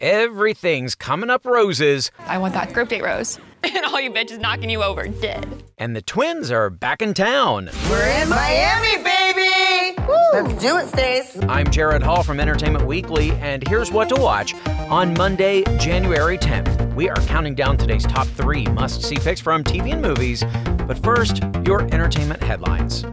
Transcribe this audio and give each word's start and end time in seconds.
Everything's 0.00 0.94
coming 0.94 1.28
up 1.28 1.44
roses. 1.44 2.10
I 2.20 2.38
want 2.38 2.54
that 2.54 2.72
group 2.72 2.88
date 2.88 3.02
rose. 3.02 3.38
and 3.62 3.84
all 3.84 4.00
you 4.00 4.10
bitches 4.10 4.40
knocking 4.40 4.70
you 4.70 4.82
over 4.82 5.06
dead. 5.06 5.62
And 5.76 5.94
the 5.94 6.00
twins 6.00 6.50
are 6.50 6.70
back 6.70 7.02
in 7.02 7.12
town. 7.12 7.68
We're 7.90 8.06
in 8.22 8.30
Miami, 8.30 9.04
baby! 9.04 10.00
Woo. 10.08 10.16
Let's 10.32 10.62
do 10.62 10.78
it, 10.78 10.86
Stace. 10.88 11.38
I'm 11.42 11.70
Jared 11.70 12.02
Hall 12.02 12.22
from 12.22 12.40
Entertainment 12.40 12.86
Weekly, 12.86 13.32
and 13.32 13.66
here's 13.68 13.92
what 13.92 14.08
to 14.08 14.16
watch 14.16 14.54
on 14.88 15.12
Monday, 15.12 15.64
January 15.76 16.38
10th. 16.38 16.94
We 16.94 17.10
are 17.10 17.20
counting 17.26 17.54
down 17.54 17.76
today's 17.76 18.04
top 18.04 18.26
three 18.26 18.64
must 18.68 19.02
see 19.02 19.18
picks 19.18 19.40
from 19.40 19.62
TV 19.64 19.92
and 19.92 20.00
movies. 20.00 20.42
But 20.86 20.98
first, 21.02 21.42
your 21.62 21.82
entertainment 21.92 22.42
headlines. 22.42 23.04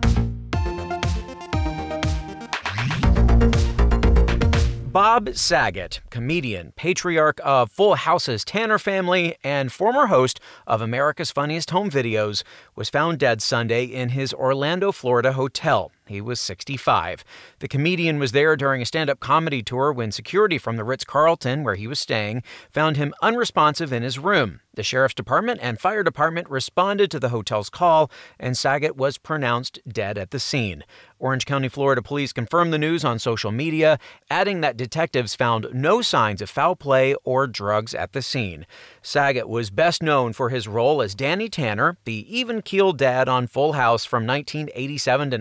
Bob 4.97 5.35
Saget, 5.35 6.01
comedian, 6.09 6.73
patriarch 6.75 7.39
of 7.43 7.69
Full 7.69 7.93
House's 7.93 8.43
Tanner 8.43 8.79
family, 8.79 9.35
and 9.43 9.71
former 9.71 10.07
host 10.07 10.39
of 10.65 10.81
America's 10.81 11.29
Funniest 11.29 11.69
Home 11.69 11.91
Videos, 11.91 12.41
was 12.75 12.89
found 12.89 13.19
dead 13.19 13.39
Sunday 13.39 13.83
in 13.83 14.09
his 14.09 14.33
Orlando, 14.33 14.91
Florida 14.91 15.33
hotel. 15.33 15.91
He 16.07 16.21
was 16.21 16.39
65. 16.39 17.23
The 17.59 17.67
comedian 17.67 18.19
was 18.19 18.31
there 18.31 18.55
during 18.55 18.81
a 18.81 18.85
stand 18.85 19.09
up 19.09 19.19
comedy 19.19 19.61
tour 19.61 19.91
when 19.91 20.11
security 20.11 20.57
from 20.57 20.77
the 20.77 20.83
Ritz 20.83 21.03
Carlton, 21.03 21.63
where 21.63 21.75
he 21.75 21.87
was 21.87 21.99
staying, 21.99 22.43
found 22.69 22.97
him 22.97 23.13
unresponsive 23.21 23.93
in 23.93 24.03
his 24.03 24.19
room. 24.19 24.61
The 24.77 24.83
sheriff's 24.83 25.15
department 25.15 25.59
and 25.63 25.79
fire 25.79 26.03
department 26.03 26.51
responded 26.51 27.09
to 27.09 27.19
the 27.19 27.29
hotel's 27.29 27.69
call, 27.69 28.11
and 28.39 28.55
Saget 28.55 28.95
was 28.95 29.17
pronounced 29.17 29.79
dead 29.87 30.19
at 30.19 30.29
the 30.29 30.39
scene. 30.39 30.83
Orange 31.17 31.47
County, 31.47 31.67
Florida 31.67 32.03
police 32.03 32.31
confirmed 32.31 32.71
the 32.71 32.77
news 32.77 33.03
on 33.03 33.17
social 33.17 33.51
media, 33.51 33.97
adding 34.29 34.61
that 34.61 34.77
detectives 34.77 35.33
found 35.33 35.65
no 35.73 36.03
signs 36.03 36.43
of 36.43 36.49
foul 36.51 36.75
play 36.75 37.15
or 37.23 37.47
drugs 37.47 37.95
at 37.95 38.13
the 38.13 38.21
scene. 38.21 38.67
Saget 39.01 39.49
was 39.49 39.71
best 39.71 40.03
known 40.03 40.31
for 40.31 40.49
his 40.49 40.67
role 40.67 41.01
as 41.01 41.15
Danny 41.15 41.49
Tanner, 41.49 41.97
the 42.05 42.25
even 42.29 42.61
keeled 42.61 42.99
dad 42.99 43.27
on 43.27 43.47
Full 43.47 43.73
House 43.73 44.05
from 44.05 44.27
1987 44.27 45.31
to 45.31 45.37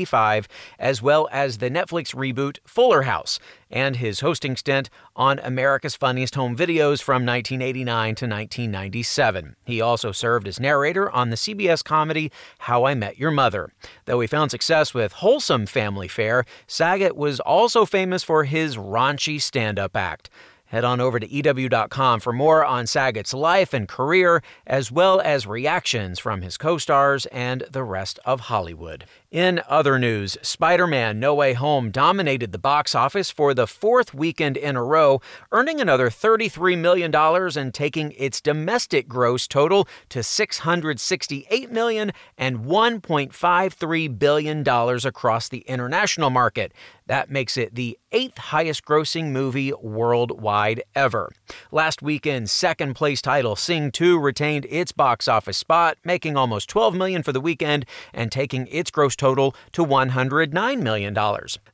1995, 0.00 0.48
as 0.78 1.02
well 1.02 1.28
as 1.30 1.58
the 1.58 1.70
Netflix 1.70 2.14
reboot 2.14 2.58
Fuller 2.64 3.02
House 3.02 3.38
and 3.70 3.96
his 3.96 4.20
hosting 4.20 4.56
stint 4.56 4.90
on 5.14 5.38
America's 5.40 5.94
Funniest 5.94 6.34
Home 6.34 6.56
Videos 6.56 7.02
from 7.02 7.26
1989 7.26 8.14
to 8.16 8.26
1997. 8.26 9.56
He 9.64 9.80
also 9.80 10.12
served 10.12 10.48
as 10.48 10.58
narrator 10.58 11.10
on 11.10 11.30
the 11.30 11.36
CBS 11.36 11.84
comedy 11.84 12.32
How 12.60 12.84
I 12.84 12.94
Met 12.94 13.18
Your 13.18 13.30
Mother. 13.30 13.72
Though 14.06 14.20
he 14.20 14.26
found 14.26 14.50
success 14.50 14.94
with 14.94 15.12
wholesome 15.12 15.66
family 15.66 16.08
fare, 16.08 16.44
Saget 16.66 17.16
was 17.16 17.40
also 17.40 17.84
famous 17.84 18.24
for 18.24 18.44
his 18.44 18.76
raunchy 18.76 19.40
stand 19.40 19.78
up 19.78 19.96
act. 19.96 20.30
Head 20.70 20.84
on 20.84 21.00
over 21.00 21.18
to 21.18 21.26
EW.com 21.26 22.20
for 22.20 22.32
more 22.32 22.64
on 22.64 22.86
Saget's 22.86 23.34
life 23.34 23.74
and 23.74 23.88
career, 23.88 24.40
as 24.64 24.92
well 24.92 25.20
as 25.20 25.44
reactions 25.44 26.20
from 26.20 26.42
his 26.42 26.56
co 26.56 26.78
stars 26.78 27.26
and 27.26 27.64
the 27.68 27.82
rest 27.82 28.20
of 28.24 28.42
Hollywood. 28.42 29.04
In 29.30 29.62
other 29.68 29.96
news, 29.96 30.36
Spider 30.42 30.88
Man 30.88 31.20
No 31.20 31.36
Way 31.36 31.52
Home 31.52 31.92
dominated 31.92 32.50
the 32.50 32.58
box 32.58 32.96
office 32.96 33.30
for 33.30 33.54
the 33.54 33.68
fourth 33.68 34.12
weekend 34.12 34.56
in 34.56 34.74
a 34.74 34.82
row, 34.82 35.20
earning 35.52 35.80
another 35.80 36.10
$33 36.10 36.76
million 36.76 37.14
and 37.14 37.72
taking 37.72 38.10
its 38.18 38.40
domestic 38.40 39.06
gross 39.06 39.46
total 39.46 39.86
to 40.08 40.18
$668 40.18 41.70
million 41.70 42.10
and 42.36 42.64
$1.53 42.64 44.18
billion 44.18 44.68
across 44.68 45.48
the 45.48 45.60
international 45.60 46.30
market. 46.30 46.72
That 47.06 47.28
makes 47.28 47.56
it 47.56 47.74
the 47.74 47.98
eighth 48.12 48.38
highest 48.38 48.84
grossing 48.84 49.32
movie 49.32 49.72
worldwide 49.72 50.82
ever. 50.94 51.32
Last 51.72 52.02
weekend's 52.02 52.52
second 52.52 52.94
place 52.94 53.20
title, 53.20 53.56
Sing 53.56 53.90
2, 53.90 54.18
retained 54.18 54.64
its 54.70 54.92
box 54.92 55.26
office 55.26 55.56
spot, 55.56 55.98
making 56.04 56.36
almost 56.36 56.68
12 56.68 56.94
million 56.94 57.24
for 57.24 57.32
the 57.32 57.40
weekend 57.40 57.84
and 58.14 58.30
taking 58.30 58.68
its 58.68 58.92
gross 58.92 59.16
total 59.20 59.54
to 59.72 59.84
$109 59.84 60.82
million. 60.82 61.14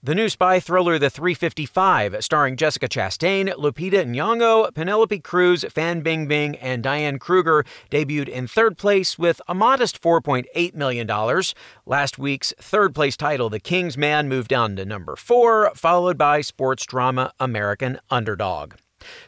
The 0.03 0.15
new 0.15 0.29
spy 0.29 0.59
thriller 0.59 0.99
The 0.99 1.09
355, 1.09 2.17
starring 2.25 2.57
Jessica 2.57 2.89
Chastain, 2.89 3.55
Lupita 3.55 4.05
Nyong'o, 4.05 4.75
Penelope 4.75 5.21
Cruz, 5.21 5.65
Fan 5.71 6.03
Bingbing, 6.03 6.59
and 6.61 6.83
Diane 6.83 7.19
Kruger, 7.21 7.65
debuted 7.91 8.29
in 8.29 8.49
third 8.49 8.77
place 8.77 9.17
with 9.19 9.41
a 9.47 9.55
modest 9.55 10.03
$4.8 10.03 10.75
million. 10.75 11.07
Last 11.87 12.19
week's 12.19 12.53
third 12.59 12.95
place 12.95 13.17
title, 13.17 13.49
The 13.49 13.61
King's 13.61 13.97
Man, 13.97 14.29
moved 14.29 14.49
down 14.49 14.75
to 14.77 14.85
number 14.85 15.15
four, 15.15 15.71
followed 15.75 16.19
by 16.19 16.41
sports 16.41 16.85
drama 16.85 17.33
American 17.39 18.01
Underdog. 18.11 18.75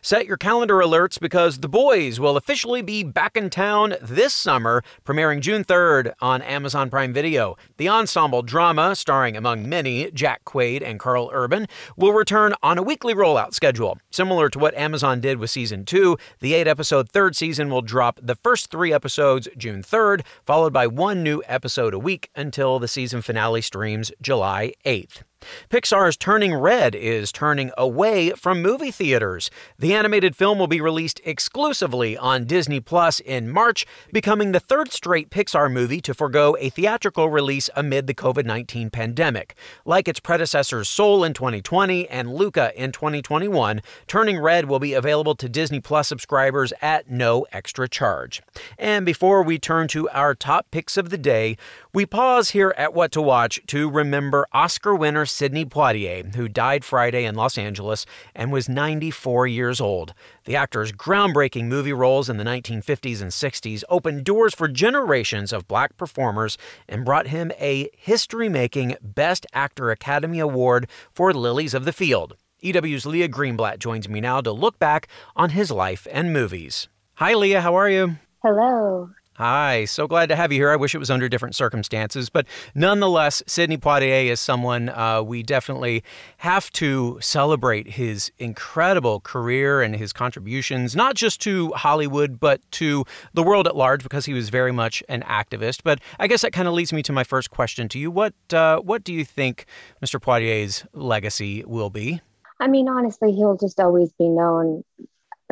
Set 0.03 0.27
your 0.27 0.37
calendar 0.37 0.77
alerts 0.77 1.21
because 1.21 1.59
The 1.59 1.69
Boys 1.69 2.19
will 2.19 2.37
officially 2.37 2.83
be 2.83 3.03
back 3.03 3.37
in 3.37 3.51
town 3.51 3.95
this 4.01 4.35
summer, 4.35 4.83
premiering 5.05 5.41
June 5.41 5.65
3rd 5.65 6.13
on 6.21 6.43
Amazon 6.43 6.91
Prime 6.91 7.13
Video. 7.13 7.57
The 7.77 7.89
ensemble 7.89 8.43
drama, 8.43 8.95
starring 8.97 9.37
among 9.37 9.69
many 9.69 10.11
Jack 10.11 10.45
Quaid 10.45 10.83
and 10.83 10.99
Karl 10.99 11.31
Urban, 11.33 11.67
will 11.97 12.13
return 12.13 12.55
on 12.63 12.79
a 12.79 12.83
weekly 12.83 13.15
rollout 13.15 13.55
schedule. 13.55 13.99
Similar 14.11 14.49
to 14.51 14.59
what 14.59 14.75
Amazon 14.75 15.21
did 15.21 15.39
with 15.39 15.51
season 15.51 15.85
2, 15.85 16.17
the 16.41 16.55
8 16.55 16.67
episode 16.67 17.09
third 17.11 17.37
season 17.37 17.71
will 17.71 17.83
drop 17.83 18.19
the 18.23 18.37
first 18.37 18.71
three 18.71 18.93
episodes 18.93 19.49
June 19.57 19.83
3rd, 19.83 20.25
followed 20.45 20.73
by 20.73 20.87
one 20.87 21.23
new 21.23 21.43
episode 21.47 21.95
a 21.95 21.99
week 21.99 22.31
until 22.35 22.79
the 22.79 22.89
season 22.89 23.23
finale 23.23 23.63
streams 23.63 24.13
July 24.21 24.73
8th. 24.85 25.23
Pixar's 25.71 26.17
Turning 26.17 26.55
Red 26.55 26.95
is 26.95 27.31
turning 27.33 27.71
away 27.77 28.31
from 28.31 28.63
movie 28.63 28.91
theaters. 28.91 29.51
The 29.79 29.95
animated 29.95 30.35
film 30.35 30.59
will 30.59 30.67
be 30.67 30.81
released 30.81 31.21
exclusively 31.25 32.17
on 32.17 32.45
Disney 32.45 32.81
Plus 32.81 33.21
in 33.21 33.51
March, 33.51 33.87
becoming 34.13 34.53
the 34.53 34.61
third 34.61 34.93
straight 34.93 35.31
Pixar 35.31 35.71
movie 35.73 36.01
to 36.01 36.15
forego 36.15 36.57
a 36.59 36.71
theatrical 36.71 37.31
release 37.31 37.71
amid 37.77 38.07
the 38.07 38.15
COVID 38.15 38.45
19 38.45 38.91
pandemic. 38.91 39.55
Like 39.85 40.09
its 40.09 40.21
predecessors 40.21 40.89
Soul 40.89 41.25
in 41.25 41.35
2020 41.35 42.09
and 42.09 42.35
Luca 42.35 42.73
in 42.75 42.93
2021, 42.93 43.81
Turning 44.07 44.39
Red 44.39 44.67
will 44.67 44.79
be 44.79 44.95
available 44.95 45.35
to 45.37 45.49
Disney 45.49 45.81
Plus 45.81 46.09
subscribers 46.09 46.73
at 46.81 47.11
no 47.11 47.47
extra 47.53 47.89
charge. 47.89 48.43
And 48.79 49.07
before 49.07 49.43
we 49.43 49.59
turn 49.59 49.89
to 49.89 50.09
our 50.11 50.35
top 50.35 50.71
picks 50.71 50.97
of 50.97 51.11
the 51.11 51.19
day, 51.19 51.57
we 51.99 52.07
pause 52.07 52.51
here 52.51 52.73
at 52.77 52.95
What 52.95 53.11
to 53.11 53.21
Watch 53.21 53.61
to 53.67 53.91
remember 53.91 54.47
Oscar 54.53 54.95
winner 54.95 55.27
Sidney 55.27 55.65
Poitier, 55.65 56.33
who 56.37 56.47
died 56.47 56.85
Friday 56.85 57.25
in 57.25 57.35
Los 57.35 57.59
Angeles 57.59 58.07
and 58.37 58.53
was 58.53 58.69
94 58.69 59.49
years 59.49 59.81
old. 59.81 60.15
The 60.45 60.55
actor's 60.55 60.93
groundbreaking 60.93 61.65
movie 61.65 61.93
roles 61.93 62.31
in 62.31 62.37
the 62.37 62.45
1950s 62.45 63.21
and 63.21 63.33
60s 63.33 63.83
opened 63.89 64.23
doors 64.23 64.55
for 64.55 64.69
generations 64.69 65.53
of 65.53 65.67
black 65.67 65.97
performers 65.97 66.57
and 66.89 67.05
brought 67.05 67.27
him 67.27 67.51
a 67.59 67.91
history 67.97 68.49
making 68.49 68.95
Best 69.03 69.45
Actor 69.53 69.91
Academy 69.91 70.39
Award 70.39 70.89
for 71.13 71.35
Lilies 71.35 71.75
of 71.75 71.85
the 71.85 71.93
Field. 71.93 72.37
EW's 72.63 73.07
Leah 73.07 73.29
Greenblatt 73.29 73.81
joins 73.81 74.09
me 74.09 74.21
now 74.21 74.41
to 74.41 74.53
look 74.53 74.79
back 74.79 75.09
on 75.35 75.51
his 75.51 75.73
life 75.73 76.07
and 76.13 76.33
movies. 76.33 76.87
Hi, 77.15 77.35
Leah, 77.35 77.63
how 77.63 77.75
are 77.75 77.91
you? 77.91 78.19
Hello. 78.45 79.11
Hi, 79.39 79.85
so 79.85 80.09
glad 80.09 80.31
to 80.31 80.35
have 80.35 80.51
you 80.51 80.59
here. 80.59 80.71
I 80.71 80.75
wish 80.75 80.97
it 80.97 80.99
was 80.99 81.13
under 81.13 81.29
different 81.29 81.55
circumstances, 81.55 82.29
but 82.29 82.45
nonetheless, 82.75 83.41
Sidney 83.47 83.79
Poitier 83.79 84.27
is 84.27 84.41
someone 84.41 84.89
uh, 84.89 85.23
we 85.23 85.45
definitely 85.45 86.03
have 86.39 86.73
to 86.73 87.19
celebrate 87.21 87.91
his 87.91 88.33
incredible 88.41 89.21
career 89.21 89.81
and 89.81 89.95
his 89.95 90.13
contributions, 90.13 90.97
not 90.97 91.15
just 91.15 91.41
to 91.43 91.71
Hollywood, 91.75 92.41
but 92.41 92.69
to 92.73 93.05
the 93.33 93.45
world 93.45 93.69
at 93.69 93.77
large, 93.77 94.03
because 94.03 94.27
he 94.27 94.33
was 94.33 94.49
very 94.49 94.73
much 94.73 95.05
an 95.09 95.23
activist. 95.23 95.83
But 95.85 96.01
I 96.19 96.27
guess 96.27 96.43
that 96.43 96.53
kind 96.53 96.67
of 96.67 96.75
leads 96.75 96.93
me 96.93 97.05
to 97.05 97.13
my 97.13 97.23
first 97.23 97.49
question 97.49 97.89
to 97.91 97.99
you. 98.01 98.11
What 98.11 98.35
uh, 98.53 98.81
what 98.81 99.05
do 99.05 99.15
you 99.15 99.25
think 99.25 99.67
Mr. 100.05 100.21
Poitier's 100.21 100.85
legacy 100.95 101.63
will 101.65 101.91
be? 101.91 102.21
I 102.59 102.67
mean, 102.67 102.89
honestly, 102.89 103.31
he'll 103.31 103.57
just 103.57 103.79
always 103.79 104.13
be 104.15 104.29
known 104.29 104.83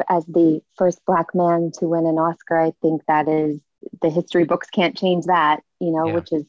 as 0.09 0.25
the 0.27 0.61
first 0.77 1.00
black 1.06 1.37
man 1.37 1.71
to 1.79 1.87
win 1.87 2.05
an 2.05 2.19
Oscar. 2.19 2.59
I 2.59 2.73
think 2.82 3.03
that 3.06 3.29
is 3.29 3.61
the 4.03 4.11
history 4.11 4.44
books 4.44 4.69
can't 4.71 4.97
change 4.97 5.27
that, 5.27 5.61
you 5.81 5.91
know, 5.91 6.06
yeah. 6.06 6.15
which 6.15 6.33
is 6.33 6.44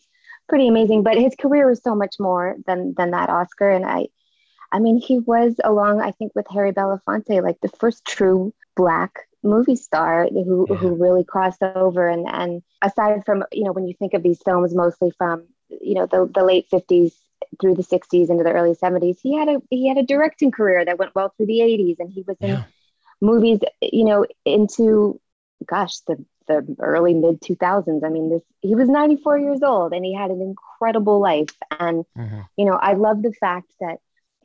pretty 0.50 0.68
amazing. 0.68 1.04
But 1.04 1.18
his 1.18 1.36
career 1.40 1.68
was 1.68 1.82
so 1.82 1.96
much 1.96 2.16
more 2.20 2.56
than 2.66 2.94
than 2.98 3.12
that 3.12 3.30
Oscar, 3.30 3.70
and 3.70 3.86
I 3.86 4.08
I 4.72 4.80
mean, 4.80 4.98
he 4.98 5.20
was 5.20 5.56
along, 5.64 6.02
I 6.02 6.12
think, 6.12 6.34
with 6.36 6.46
Harry 6.50 6.74
Belafonte, 6.74 7.42
like 7.42 7.60
the 7.62 7.70
first 7.80 8.06
true 8.06 8.54
black 8.76 9.28
movie 9.44 9.76
star 9.76 10.28
who 10.30 10.68
yeah. 10.70 10.76
who 10.76 10.96
really 10.96 11.24
crossed 11.24 11.64
over. 11.64 12.08
And 12.08 12.28
and 12.28 12.62
aside 12.82 13.24
from 13.26 13.44
you 13.52 13.64
know, 13.64 13.72
when 13.72 13.88
you 13.88 13.94
think 13.98 14.14
of 14.14 14.24
these 14.24 14.42
films, 14.44 14.76
mostly 14.76 15.12
from 15.18 15.48
you 15.70 15.96
know 15.96 16.06
the 16.06 16.30
the 16.34 16.44
late 16.44 16.68
fifties 16.70 17.16
through 17.62 17.76
the 17.76 17.84
60s 17.84 18.30
into 18.30 18.44
the 18.44 18.52
early 18.52 18.74
70s 18.74 19.18
he 19.22 19.36
had 19.36 19.48
a 19.48 19.62
he 19.70 19.88
had 19.88 19.98
a 19.98 20.04
directing 20.04 20.52
career 20.52 20.84
that 20.84 20.98
went 20.98 21.14
well 21.16 21.34
through 21.36 21.46
the 21.46 21.60
80s 21.60 21.96
and 22.00 22.12
he 22.12 22.24
was 22.28 22.36
in 22.42 22.50
yeah. 22.50 22.64
movies 23.22 23.60
you 23.82 24.04
know 24.04 24.26
into 24.44 25.20
gosh 25.66 26.00
the 26.08 26.24
the 26.48 26.76
early 26.80 27.14
mid 27.14 27.42
2000s 27.42 28.04
i 28.04 28.10
mean 28.10 28.30
this 28.30 28.42
he 28.62 28.76
was 28.76 28.90
94 28.90 29.40
years 29.40 29.62
old 29.64 29.94
and 29.94 30.04
he 30.04 30.14
had 30.14 30.32
an 30.32 30.42
incredible 30.42 31.20
life. 31.20 31.50
And 31.80 32.06
mm-hmm. 32.18 32.42
you 32.56 32.66
know 32.66 32.74
i 32.74 32.94
love 32.94 33.22
the 33.22 33.34
fact 33.34 33.72
that 33.80 33.98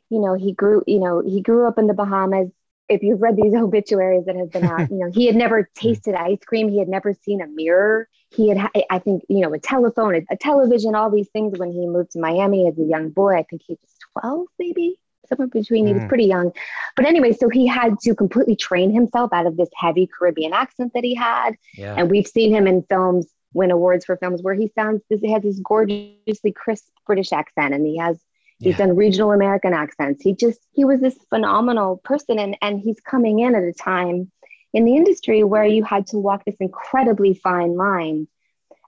you 0.09 0.19
know 0.19 0.33
he 0.33 0.53
grew 0.53 0.83
you 0.87 0.99
know 0.99 1.21
he 1.21 1.41
grew 1.41 1.67
up 1.67 1.77
in 1.77 1.87
the 1.87 1.93
bahamas. 1.93 2.49
If 2.89 3.01
you've 3.01 3.21
read 3.21 3.37
these 3.37 3.53
obituaries 3.55 4.25
that 4.25 4.35
have 4.35 4.51
been 4.51 4.65
out 4.65 4.91
you 4.91 4.97
know 4.97 5.11
he 5.13 5.25
had 5.25 5.35
never 5.35 5.69
tasted 5.75 6.15
ice 6.15 6.39
cream. 6.45 6.69
He 6.69 6.79
had 6.79 6.89
never 6.89 7.13
seen 7.13 7.41
a 7.41 7.47
mirror. 7.47 8.07
He 8.35 8.49
had 8.49 8.69
i 8.89 8.99
think 8.99 9.23
you 9.29 9.39
know 9.39 9.53
a 9.53 9.59
telephone 9.59 10.15
a, 10.15 10.21
a 10.31 10.37
television 10.37 10.95
all 10.95 11.09
these 11.09 11.29
things 11.29 11.57
when 11.57 11.71
he 11.71 11.85
moved 11.85 12.11
to 12.11 12.19
miami 12.19 12.67
as 12.67 12.77
a 12.77 12.83
young 12.83 13.09
boy. 13.09 13.37
I 13.37 13.43
think 13.43 13.61
he 13.65 13.73
was 13.73 14.21
12 14.21 14.47
maybe 14.59 14.99
somewhere 15.27 15.47
between. 15.47 15.85
Mm. 15.85 15.87
He 15.87 15.93
was 15.93 16.03
mm. 16.03 16.09
pretty 16.09 16.25
young. 16.25 16.51
But 16.95 17.05
anyway, 17.05 17.33
so 17.33 17.49
he 17.49 17.67
had 17.67 17.99
to 18.01 18.15
completely 18.15 18.55
train 18.55 18.91
himself 18.91 19.31
out 19.33 19.45
of 19.45 19.57
this 19.57 19.69
heavy 19.75 20.07
Caribbean 20.07 20.53
accent 20.53 20.93
that 20.93 21.03
he 21.03 21.15
had. 21.15 21.55
Yeah. 21.75 21.95
And 21.97 22.09
we've 22.09 22.27
seen 22.27 22.53
him 22.53 22.67
in 22.67 22.83
films 22.83 23.27
win 23.53 23.71
awards 23.71 24.05
for 24.05 24.17
films 24.17 24.41
where 24.41 24.55
he 24.55 24.71
sounds 24.73 25.01
this 25.09 25.21
he 25.21 25.31
has 25.31 25.43
this 25.43 25.59
gorgeously 25.59 26.51
crisp 26.51 26.85
British 27.05 27.31
accent 27.31 27.73
and 27.73 27.85
he 27.85 27.97
has 27.97 28.19
he's 28.59 28.71
yeah. 28.71 28.85
done 28.85 28.95
regional 28.95 29.31
American 29.31 29.73
accents. 29.73 30.23
He 30.23 30.33
just 30.33 30.59
he 30.71 30.85
was 30.85 30.99
this 30.99 31.17
phenomenal 31.29 31.97
person 32.03 32.39
and 32.39 32.57
and 32.61 32.79
he's 32.79 32.99
coming 32.99 33.39
in 33.39 33.55
at 33.55 33.63
a 33.63 33.73
time 33.73 34.31
in 34.73 34.85
the 34.85 34.95
industry 34.95 35.43
where 35.43 35.65
you 35.65 35.83
had 35.83 36.07
to 36.07 36.17
walk 36.17 36.45
this 36.45 36.55
incredibly 36.59 37.35
fine 37.35 37.75
line 37.75 38.27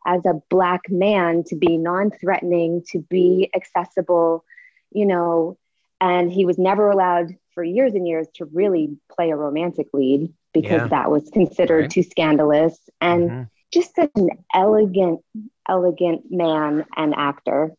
as 0.05 0.25
a 0.25 0.41
black 0.49 0.81
man 0.89 1.43
to 1.47 1.55
be 1.55 1.77
non-threatening, 1.77 2.83
to 2.89 2.99
be 2.99 3.49
accessible, 3.55 4.45
you 4.91 5.05
know, 5.05 5.57
and 6.01 6.31
he 6.31 6.45
was 6.45 6.57
never 6.57 6.89
allowed 6.89 7.35
for 7.53 7.63
years 7.63 7.93
and 7.93 8.07
years 8.07 8.27
to 8.35 8.45
really 8.45 8.97
play 9.15 9.31
a 9.31 9.35
romantic 9.35 9.87
lead 9.93 10.31
because 10.53 10.81
yeah. 10.81 10.87
that 10.87 11.09
was 11.11 11.29
considered 11.31 11.81
right. 11.83 11.91
too 11.91 12.03
scandalous 12.03 12.77
and 13.01 13.29
mm-hmm. 13.29 13.43
just 13.71 13.95
such 13.95 14.11
an 14.15 14.29
elegant, 14.53 15.21
elegant 15.67 16.23
man 16.29 16.85
and 16.95 17.13
actor. 17.15 17.71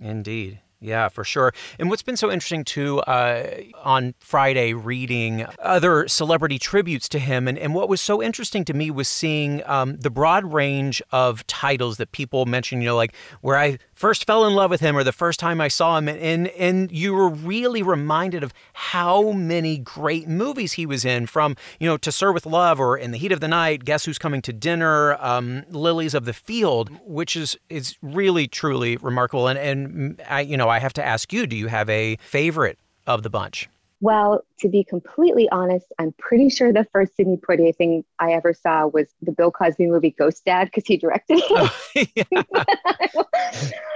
Indeed. 0.00 0.60
Yeah, 0.84 1.08
for 1.08 1.24
sure. 1.24 1.54
And 1.78 1.88
what's 1.88 2.02
been 2.02 2.18
so 2.18 2.30
interesting 2.30 2.62
too, 2.62 2.98
uh, 3.00 3.62
on 3.82 4.14
Friday, 4.18 4.74
reading 4.74 5.46
other 5.58 6.06
celebrity 6.08 6.58
tributes 6.58 7.08
to 7.08 7.18
him, 7.18 7.48
and, 7.48 7.56
and 7.56 7.74
what 7.74 7.88
was 7.88 8.02
so 8.02 8.22
interesting 8.22 8.66
to 8.66 8.74
me 8.74 8.90
was 8.90 9.08
seeing 9.08 9.62
um, 9.64 9.96
the 9.96 10.10
broad 10.10 10.52
range 10.52 11.00
of 11.10 11.46
titles 11.46 11.96
that 11.96 12.12
people 12.12 12.44
mention, 12.44 12.82
you 12.82 12.88
know, 12.88 12.96
like 12.96 13.14
where 13.40 13.56
I 13.56 13.78
first 14.04 14.26
fell 14.26 14.44
in 14.44 14.52
love 14.52 14.68
with 14.68 14.82
him 14.82 14.98
or 14.98 15.02
the 15.02 15.12
first 15.12 15.40
time 15.40 15.62
I 15.62 15.68
saw 15.68 15.96
him. 15.96 16.08
And, 16.08 16.48
and 16.48 16.92
you 16.92 17.14
were 17.14 17.30
really 17.30 17.82
reminded 17.82 18.42
of 18.42 18.52
how 18.74 19.32
many 19.32 19.78
great 19.78 20.28
movies 20.28 20.74
he 20.74 20.84
was 20.84 21.06
in 21.06 21.24
from, 21.24 21.56
you 21.80 21.88
know, 21.88 21.96
To 21.96 22.12
Sir 22.12 22.30
with 22.30 22.44
Love 22.44 22.78
or 22.78 22.98
In 22.98 23.12
the 23.12 23.16
Heat 23.16 23.32
of 23.32 23.40
the 23.40 23.48
Night, 23.48 23.82
Guess 23.86 24.04
Who's 24.04 24.18
Coming 24.18 24.42
to 24.42 24.52
Dinner, 24.52 25.14
um, 25.24 25.64
Lilies 25.70 26.12
of 26.12 26.26
the 26.26 26.34
Field, 26.34 26.90
which 27.06 27.34
is, 27.34 27.56
is 27.70 27.96
really, 28.02 28.46
truly 28.46 28.98
remarkable. 28.98 29.48
And, 29.48 29.58
and 29.58 30.22
I, 30.28 30.42
you 30.42 30.58
know, 30.58 30.68
I 30.68 30.80
have 30.80 30.92
to 30.92 31.02
ask 31.02 31.32
you, 31.32 31.46
do 31.46 31.56
you 31.56 31.68
have 31.68 31.88
a 31.88 32.16
favorite 32.16 32.78
of 33.06 33.22
the 33.22 33.30
bunch? 33.30 33.70
Well, 34.04 34.44
to 34.58 34.68
be 34.68 34.84
completely 34.84 35.48
honest, 35.48 35.86
I'm 35.98 36.12
pretty 36.18 36.50
sure 36.50 36.74
the 36.74 36.86
first 36.92 37.16
Sidney 37.16 37.38
Poitier 37.38 37.74
thing 37.74 38.04
I 38.18 38.32
ever 38.32 38.52
saw 38.52 38.86
was 38.86 39.06
the 39.22 39.32
Bill 39.32 39.50
Cosby 39.50 39.86
movie 39.86 40.10
Ghost 40.10 40.44
Dad 40.44 40.66
because 40.66 40.84
he 40.86 40.98
directed 40.98 41.40
it. 41.42 42.26
Oh, 43.14 43.24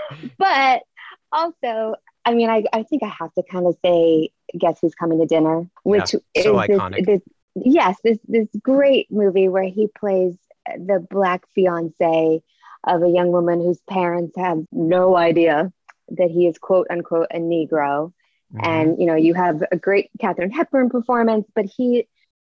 but 0.38 0.82
also, 1.30 1.94
I 2.24 2.32
mean, 2.32 2.48
I, 2.48 2.64
I 2.72 2.84
think 2.84 3.02
I 3.02 3.12
have 3.20 3.34
to 3.34 3.42
kind 3.50 3.66
of 3.66 3.76
say, 3.84 4.30
Guess 4.56 4.78
Who's 4.80 4.94
Coming 4.94 5.18
to 5.18 5.26
Dinner, 5.26 5.68
which 5.82 6.14
yeah, 6.14 6.42
so 6.42 6.58
is 6.58 6.70
iconic. 6.70 7.04
This, 7.04 7.20
this, 7.54 7.64
yes, 7.66 7.96
this, 8.02 8.18
this 8.26 8.48
great 8.62 9.12
movie 9.12 9.50
where 9.50 9.64
he 9.64 9.88
plays 9.88 10.38
the 10.74 11.06
black 11.10 11.42
fiance 11.54 12.42
of 12.84 13.02
a 13.02 13.08
young 13.10 13.30
woman 13.30 13.60
whose 13.60 13.82
parents 13.90 14.38
have 14.38 14.64
no 14.72 15.18
idea 15.18 15.70
that 16.12 16.30
he 16.30 16.46
is 16.46 16.56
quote 16.56 16.86
unquote 16.88 17.26
a 17.30 17.36
Negro 17.36 18.14
Mm-hmm. 18.54 18.64
And 18.64 19.00
you 19.00 19.06
know, 19.06 19.14
you 19.14 19.34
have 19.34 19.62
a 19.70 19.76
great 19.76 20.10
Katharine 20.20 20.50
Hepburn 20.50 20.88
performance, 20.88 21.46
but 21.54 21.66
he 21.66 22.08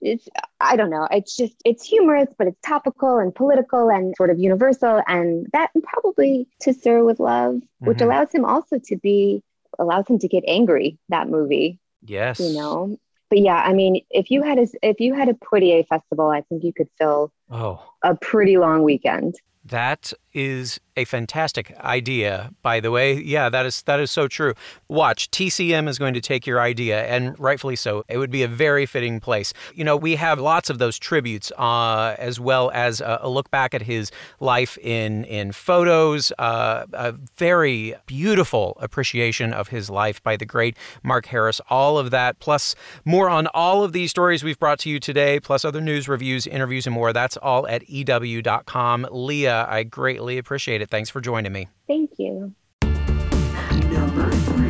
it's 0.02 0.28
I 0.60 0.76
don't 0.76 0.90
know, 0.90 1.08
it's 1.12 1.36
just 1.36 1.56
it's 1.66 1.86
humorous, 1.86 2.30
but 2.38 2.48
it's 2.48 2.60
topical 2.66 3.18
and 3.18 3.34
political 3.34 3.90
and 3.90 4.14
sort 4.16 4.30
of 4.30 4.40
universal. 4.40 5.02
And 5.08 5.48
that 5.54 5.72
and 5.74 5.84
probably 5.84 6.48
to 6.62 6.74
Sir 6.74 7.04
with 7.04 7.20
Love, 7.20 7.56
mm-hmm. 7.56 7.88
which 7.88 8.02
allows 8.02 8.32
him 8.32 8.46
also 8.46 8.80
to 8.86 8.98
be 8.98 9.44
allows 9.78 10.08
him 10.08 10.20
to 10.20 10.28
get 10.28 10.44
angry, 10.48 10.98
that 11.10 11.30
movie. 11.30 11.80
Yes. 12.06 12.40
You 12.40 12.54
know. 12.54 12.98
But 13.30 13.40
yeah, 13.40 13.62
I 13.64 13.74
mean, 13.74 14.04
if 14.10 14.32
you 14.32 14.42
had 14.42 14.58
a 14.58 14.68
if 14.82 15.00
you 15.00 15.14
had 15.14 15.30
a 15.30 15.34
Poitier 15.34 15.88
festival, 15.88 16.30
I 16.30 16.42
think 16.42 16.64
you 16.64 16.74
could 16.74 16.90
fill 16.98 17.32
oh. 17.52 17.84
a 18.02 18.16
pretty 18.16 18.58
long 18.58 18.84
weekend. 18.84 19.36
That 19.66 20.14
is 20.40 20.80
a 20.96 21.06
fantastic 21.06 21.74
idea, 21.80 22.52
by 22.62 22.80
the 22.80 22.92
way. 22.92 23.14
Yeah, 23.14 23.50
that 23.50 23.66
is 23.66 23.82
that 23.84 24.00
is 24.00 24.10
so 24.10 24.28
true. 24.28 24.54
Watch, 24.88 25.32
TCM 25.32 25.88
is 25.88 25.98
going 25.98 26.14
to 26.14 26.22
take 26.22 26.48
your 26.48 26.62
idea, 26.62 27.06
and 27.06 27.38
rightfully 27.40 27.76
so. 27.76 28.04
It 28.08 28.18
would 28.18 28.32
be 28.32 28.44
a 28.44 28.48
very 28.48 28.86
fitting 28.86 29.20
place. 29.20 29.54
You 29.74 29.84
know, 29.84 29.98
we 29.98 30.16
have 30.16 30.40
lots 30.40 30.70
of 30.70 30.78
those 30.78 30.98
tributes, 30.98 31.52
uh, 31.58 32.16
as 32.18 32.40
well 32.40 32.72
as 32.74 33.02
a, 33.02 33.20
a, 33.22 33.30
look 33.30 33.52
back 33.52 33.74
at 33.74 33.82
his 33.82 34.12
life 34.40 34.78
in 34.78 35.26
in 35.26 35.52
photos. 35.52 36.32
Uh, 36.40 36.86
a 36.94 37.12
very 37.38 37.96
beautiful 38.06 38.78
appreciation 38.80 39.54
of 39.54 39.70
his 39.70 39.90
life 39.90 40.24
by 40.24 40.38
the 40.38 40.46
great 40.46 40.78
Mark 41.04 41.26
Harris. 41.28 41.60
All 41.70 41.98
of 41.98 42.12
that, 42.12 42.40
plus 42.40 42.76
more 43.04 43.30
on 43.30 43.48
all 43.48 43.84
of 43.84 43.92
these 43.92 44.12
stories 44.12 44.44
we've 44.44 44.60
brought 44.60 44.80
to 44.80 44.90
you 44.90 45.00
today, 45.00 45.40
plus 45.40 45.66
other 45.66 45.82
news, 45.82 46.08
reviews, 46.08 46.48
interviews, 46.48 46.86
and 46.86 46.94
more. 46.94 47.12
That's 47.12 47.38
all 47.38 47.68
at 47.68 47.90
EW.com. 47.90 49.08
Leah, 49.12 49.66
I 49.70 49.84
greatly 49.84 50.29
appreciate 50.38 50.82
it. 50.82 50.90
Thanks 50.90 51.10
for 51.10 51.22
joining 51.22 51.52
me. 51.52 51.70
Thank 51.88 52.12
you. 52.20 52.54
Number 52.82 54.30
three. 54.32 54.70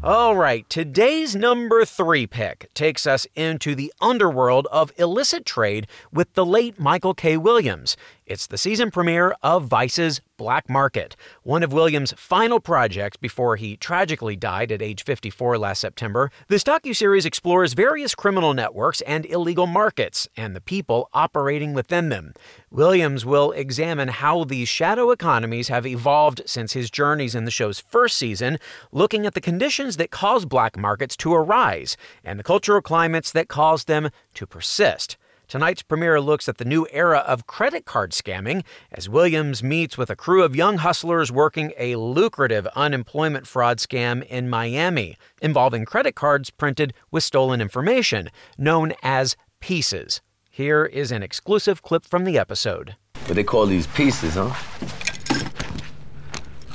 All 0.00 0.36
right, 0.36 0.68
today's 0.70 1.34
number 1.34 1.84
three 1.84 2.26
pick 2.26 2.72
takes 2.72 3.04
us 3.04 3.26
into 3.34 3.74
the 3.74 3.92
underworld 4.00 4.68
of 4.70 4.92
illicit 4.96 5.44
trade 5.44 5.88
with 6.12 6.32
the 6.34 6.46
late 6.46 6.78
Michael 6.78 7.14
K. 7.14 7.36
Williams. 7.36 7.96
It's 8.28 8.46
the 8.46 8.58
season 8.58 8.90
premiere 8.90 9.34
of 9.42 9.64
Vice's 9.68 10.20
Black 10.36 10.68
Market, 10.68 11.16
one 11.44 11.62
of 11.62 11.72
Williams' 11.72 12.12
final 12.14 12.60
projects 12.60 13.16
before 13.16 13.56
he 13.56 13.74
tragically 13.74 14.36
died 14.36 14.70
at 14.70 14.82
age 14.82 15.02
54 15.02 15.56
last 15.56 15.80
September. 15.80 16.30
This 16.48 16.62
docuseries 16.62 17.24
explores 17.24 17.72
various 17.72 18.14
criminal 18.14 18.52
networks 18.52 19.00
and 19.00 19.24
illegal 19.24 19.66
markets 19.66 20.28
and 20.36 20.54
the 20.54 20.60
people 20.60 21.08
operating 21.14 21.72
within 21.72 22.10
them. 22.10 22.34
Williams 22.70 23.24
will 23.24 23.52
examine 23.52 24.08
how 24.08 24.44
these 24.44 24.68
shadow 24.68 25.10
economies 25.10 25.68
have 25.68 25.86
evolved 25.86 26.42
since 26.44 26.74
his 26.74 26.90
journeys 26.90 27.34
in 27.34 27.46
the 27.46 27.50
show's 27.50 27.80
first 27.80 28.18
season, 28.18 28.58
looking 28.92 29.24
at 29.24 29.32
the 29.32 29.40
conditions 29.40 29.96
that 29.96 30.10
cause 30.10 30.44
black 30.44 30.76
markets 30.76 31.16
to 31.16 31.32
arise 31.32 31.96
and 32.22 32.38
the 32.38 32.44
cultural 32.44 32.82
climates 32.82 33.32
that 33.32 33.48
cause 33.48 33.84
them 33.84 34.10
to 34.34 34.46
persist. 34.46 35.16
Tonight's 35.48 35.80
premiere 35.80 36.20
looks 36.20 36.46
at 36.46 36.58
the 36.58 36.64
new 36.66 36.86
era 36.92 37.20
of 37.20 37.46
credit 37.46 37.86
card 37.86 38.12
scamming 38.12 38.62
as 38.92 39.08
Williams 39.08 39.62
meets 39.62 39.96
with 39.96 40.10
a 40.10 40.16
crew 40.16 40.42
of 40.42 40.54
young 40.54 40.76
hustlers 40.76 41.32
working 41.32 41.72
a 41.78 41.96
lucrative 41.96 42.66
unemployment 42.76 43.46
fraud 43.46 43.78
scam 43.78 44.22
in 44.26 44.50
Miami 44.50 45.16
involving 45.40 45.86
credit 45.86 46.14
cards 46.14 46.50
printed 46.50 46.92
with 47.10 47.24
stolen 47.24 47.62
information, 47.62 48.28
known 48.58 48.92
as 49.02 49.36
pieces. 49.58 50.20
Here 50.50 50.84
is 50.84 51.10
an 51.10 51.22
exclusive 51.22 51.80
clip 51.80 52.04
from 52.04 52.24
the 52.24 52.38
episode. 52.38 52.96
What 53.24 53.36
they 53.36 53.42
call 53.42 53.64
these 53.64 53.86
pieces, 53.86 54.34
huh? 54.34 54.52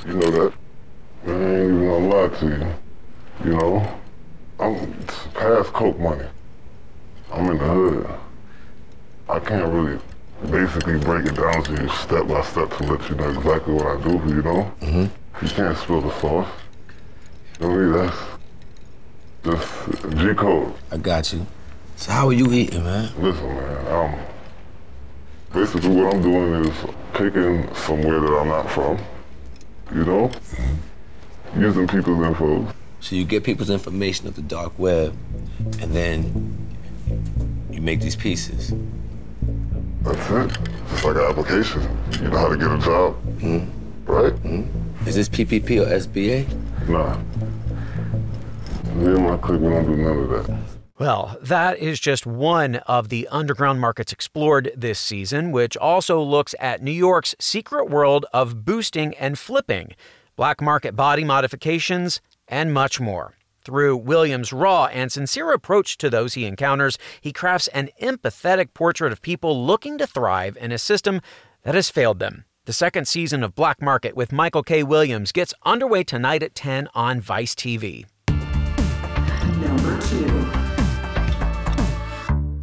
You 0.04 0.14
know 0.14 0.30
that. 0.32 0.52
I 1.28 1.30
ain't 1.30 1.64
even 1.64 1.86
gonna 1.86 2.08
lie 2.08 2.28
to 2.40 2.46
you. 3.44 3.52
You 3.52 3.56
know, 3.56 3.98
I'm 4.58 4.92
past 5.32 5.72
coke 5.72 6.00
money. 6.00 6.26
I'm 7.32 7.50
in 7.50 7.58
the 7.58 7.64
hood. 7.64 8.23
I 9.28 9.38
can't 9.38 9.72
really 9.72 9.98
basically 10.50 10.98
break 10.98 11.26
it 11.26 11.36
down 11.36 11.62
to 11.64 11.82
you 11.82 11.88
step 11.88 12.28
by 12.28 12.42
step 12.42 12.70
to 12.76 12.84
let 12.84 13.08
you 13.08 13.16
know 13.16 13.30
exactly 13.30 13.72
what 13.74 13.86
I 13.86 14.02
do, 14.02 14.10
you 14.28 14.42
know? 14.42 14.72
Mm-hmm. 14.80 15.44
You 15.44 15.50
can't 15.52 15.76
spill 15.78 16.00
the 16.02 16.20
sauce. 16.20 16.48
You 17.60 17.68
know 17.68 18.08
That's 19.42 19.62
just 19.62 20.16
G 20.18 20.34
code. 20.34 20.74
I 20.90 20.98
got 20.98 21.32
you. 21.32 21.46
So 21.96 22.12
how 22.12 22.26
are 22.28 22.32
you 22.32 22.52
eating, 22.52 22.84
man? 22.84 23.10
Listen, 23.18 23.46
man, 23.46 23.86
um, 23.86 24.20
basically 25.52 25.90
what 25.90 26.14
I'm 26.14 26.22
doing 26.22 26.64
is 26.66 26.76
picking 27.14 27.74
somewhere 27.74 28.20
that 28.20 28.38
I'm 28.40 28.48
not 28.48 28.70
from, 28.70 28.98
you 29.94 30.04
know? 30.04 30.28
Mm-hmm. 30.28 31.62
using 31.62 31.86
people's 31.86 32.26
info. 32.26 32.66
So 33.00 33.16
you 33.16 33.24
get 33.24 33.44
people's 33.44 33.70
information 33.70 34.26
of 34.26 34.34
the 34.34 34.42
dark 34.42 34.78
web, 34.78 35.16
and 35.80 35.92
then 35.94 36.76
you 37.70 37.80
make 37.80 38.00
these 38.00 38.16
pieces. 38.16 38.72
That's 40.04 40.30
it. 40.30 40.58
Just 40.90 41.04
like 41.04 41.16
an 41.16 41.22
application. 41.22 41.82
You 42.20 42.28
know 42.28 42.38
how 42.38 42.48
to 42.48 42.56
get 42.56 42.70
a 42.70 42.78
job, 42.78 43.16
Mm. 43.38 43.68
right? 44.06 44.32
Mm. 44.44 45.06
Is 45.06 45.14
this 45.16 45.28
PPP 45.28 45.78
or 45.80 45.86
SBA? 45.86 46.46
Nah. 46.88 47.16
Me 48.94 49.06
and 49.14 49.24
my 49.24 49.36
clique, 49.38 49.60
we 49.60 49.68
don't 49.70 49.86
do 49.86 49.96
none 49.96 50.18
of 50.18 50.46
that. 50.46 50.58
Well, 50.98 51.36
that 51.42 51.78
is 51.78 51.98
just 51.98 52.24
one 52.26 52.76
of 52.86 53.08
the 53.08 53.26
underground 53.32 53.80
markets 53.80 54.12
explored 54.12 54.70
this 54.76 55.00
season, 55.00 55.50
which 55.50 55.76
also 55.76 56.20
looks 56.22 56.54
at 56.60 56.82
New 56.82 56.92
York's 56.92 57.34
secret 57.40 57.90
world 57.90 58.26
of 58.32 58.64
boosting 58.64 59.14
and 59.16 59.36
flipping, 59.36 59.94
black 60.36 60.60
market 60.62 60.94
body 60.94 61.24
modifications, 61.24 62.20
and 62.46 62.72
much 62.72 63.00
more. 63.00 63.32
Through 63.64 63.96
Williams' 63.96 64.52
raw 64.52 64.86
and 64.86 65.10
sincere 65.10 65.50
approach 65.50 65.96
to 65.96 66.10
those 66.10 66.34
he 66.34 66.44
encounters, 66.44 66.98
he 67.22 67.32
crafts 67.32 67.66
an 67.68 67.88
empathetic 68.00 68.74
portrait 68.74 69.10
of 69.10 69.22
people 69.22 69.64
looking 69.64 69.96
to 69.96 70.06
thrive 70.06 70.58
in 70.60 70.70
a 70.70 70.76
system 70.76 71.22
that 71.62 71.74
has 71.74 71.88
failed 71.88 72.18
them. 72.18 72.44
The 72.66 72.74
second 72.74 73.08
season 73.08 73.42
of 73.42 73.54
Black 73.54 73.80
Market 73.80 74.14
with 74.14 74.32
Michael 74.32 74.62
K. 74.62 74.82
Williams 74.82 75.32
gets 75.32 75.54
underway 75.64 76.04
tonight 76.04 76.42
at 76.42 76.54
10 76.54 76.88
on 76.94 77.22
Vice 77.22 77.54
TV. 77.54 78.04
Number 79.62 79.98
two. 80.02 80.64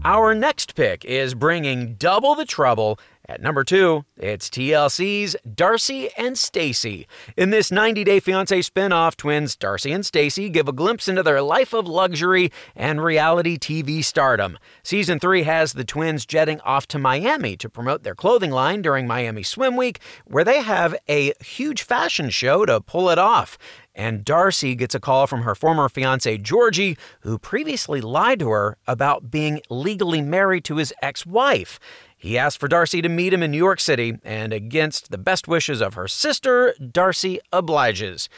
Our 0.03 0.35
next 0.35 0.75
pick 0.75 1.03
is 1.05 1.33
bringing 1.33 1.95
double 1.95 2.35
the 2.35 2.45
trouble. 2.45 2.99
At 3.31 3.41
number 3.41 3.63
two, 3.63 4.03
it's 4.17 4.49
TLC's 4.49 5.37
Darcy 5.55 6.09
and 6.17 6.37
Stacy. 6.37 7.07
In 7.37 7.49
this 7.49 7.71
90 7.71 8.03
Day 8.03 8.19
Fiancé 8.19 8.61
spin-off, 8.61 9.15
twins 9.15 9.55
Darcy 9.55 9.93
and 9.93 10.05
Stacy 10.05 10.49
give 10.49 10.67
a 10.67 10.73
glimpse 10.73 11.07
into 11.07 11.23
their 11.23 11.41
life 11.41 11.73
of 11.73 11.87
luxury 11.87 12.51
and 12.75 13.01
reality 13.01 13.57
TV 13.57 14.03
stardom. 14.03 14.59
Season 14.83 15.17
3 15.17 15.43
has 15.43 15.71
the 15.71 15.85
twins 15.85 16.25
jetting 16.25 16.59
off 16.65 16.87
to 16.87 16.99
Miami 16.99 17.55
to 17.55 17.69
promote 17.69 18.03
their 18.03 18.15
clothing 18.15 18.51
line 18.51 18.81
during 18.81 19.07
Miami 19.07 19.43
Swim 19.43 19.77
Week, 19.77 20.01
where 20.25 20.43
they 20.43 20.61
have 20.61 20.93
a 21.07 21.31
huge 21.39 21.83
fashion 21.83 22.31
show 22.31 22.65
to 22.65 22.81
pull 22.81 23.09
it 23.09 23.17
off. 23.17 23.57
And 23.95 24.23
Darcy 24.23 24.75
gets 24.75 24.95
a 24.95 24.99
call 24.99 25.27
from 25.27 25.41
her 25.41 25.55
former 25.55 25.89
fiance, 25.89 26.37
Georgie, 26.37 26.97
who 27.21 27.37
previously 27.37 27.99
lied 27.99 28.39
to 28.39 28.49
her 28.49 28.77
about 28.87 29.29
being 29.29 29.61
legally 29.69 30.21
married 30.21 30.63
to 30.65 30.77
his 30.77 30.93
ex 31.01 31.25
wife. 31.25 31.77
He 32.21 32.37
asks 32.37 32.55
for 32.55 32.67
Darcy 32.67 33.01
to 33.01 33.09
meet 33.09 33.33
him 33.33 33.41
in 33.41 33.49
New 33.49 33.57
York 33.57 33.79
City, 33.79 34.19
and 34.23 34.53
against 34.53 35.09
the 35.09 35.17
best 35.17 35.47
wishes 35.47 35.81
of 35.81 35.95
her 35.95 36.07
sister, 36.07 36.75
Darcy 36.75 37.39
obliges. 37.51 38.29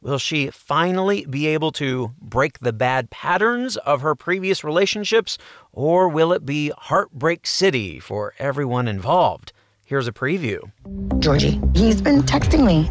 Will 0.00 0.18
she 0.18 0.48
finally 0.50 1.26
be 1.26 1.48
able 1.48 1.72
to 1.72 2.12
break 2.20 2.60
the 2.60 2.72
bad 2.72 3.10
patterns 3.10 3.76
of 3.78 4.00
her 4.00 4.14
previous 4.14 4.62
relationships, 4.62 5.38
or 5.72 6.08
will 6.08 6.32
it 6.32 6.46
be 6.46 6.70
Heartbreak 6.78 7.44
City 7.44 7.98
for 7.98 8.32
everyone 8.38 8.86
involved? 8.86 9.52
Here's 9.84 10.06
a 10.06 10.12
preview. 10.12 10.70
Georgie, 11.18 11.60
he's 11.74 12.00
been 12.00 12.22
texting 12.22 12.64
me. 12.64 12.88